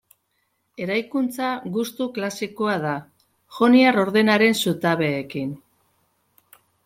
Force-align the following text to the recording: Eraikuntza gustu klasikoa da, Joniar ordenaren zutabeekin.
Eraikuntza 0.85 1.49
gustu 1.75 2.07
klasikoa 2.15 2.79
da, 2.85 2.95
Joniar 3.59 4.01
ordenaren 4.07 4.59
zutabeekin. 4.63 5.55